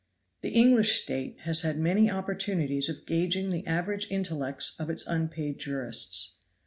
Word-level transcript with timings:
The 0.41 0.49
English 0.49 0.99
State 0.99 1.37
has 1.41 1.61
had 1.61 1.77
many 1.77 2.09
opportunities 2.09 2.89
of 2.89 3.05
gauging 3.05 3.51
the 3.51 3.67
average 3.67 4.09
intellects 4.09 4.75
of 4.79 4.89
its 4.89 5.05
unpaid 5.05 5.59
jurists. 5.59 6.37